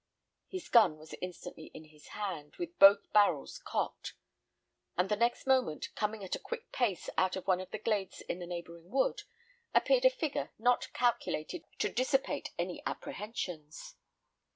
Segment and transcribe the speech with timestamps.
[0.47, 4.15] His gun was instantly in his hand, with both barrels cocked;
[4.97, 8.21] and the next moment, coming at a quick pace out of one of the glades
[8.21, 9.21] in the neighbouring wood,
[9.75, 13.93] appeared a figure not calculated to dissipate any apprehensions.